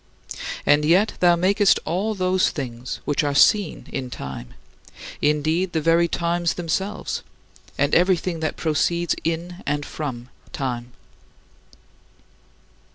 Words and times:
And 0.65 0.83
yet 0.83 1.13
thou 1.19 1.35
makest 1.35 1.79
all 1.85 2.15
those 2.15 2.49
things 2.49 2.99
which 3.05 3.23
are 3.23 3.35
seen 3.35 3.85
in 3.93 4.09
time 4.09 4.55
indeed, 5.21 5.73
the 5.73 5.79
very 5.79 6.07
times 6.07 6.55
themselves 6.55 7.21
and 7.77 7.93
everything 7.93 8.39
that 8.39 8.57
proceeds 8.57 9.13
in 9.23 9.61
and 9.67 9.85
from 9.85 10.29
time. 10.53 10.93